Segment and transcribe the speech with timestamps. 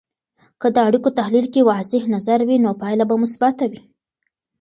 [0.61, 3.81] که د اړیکو تحلیل کې واضح نظر وي، نو پایله به مثبته وي.